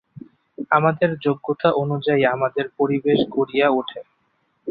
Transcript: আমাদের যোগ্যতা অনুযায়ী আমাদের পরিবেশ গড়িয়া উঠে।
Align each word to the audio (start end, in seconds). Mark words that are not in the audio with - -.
আমাদের 0.71 1.09
যোগ্যতা 1.17 1.69
অনুযায়ী 1.83 2.23
আমাদের 2.25 2.65
পরিবেশ 2.79 3.19
গড়িয়া 3.29 3.67
উঠে। 3.71 3.99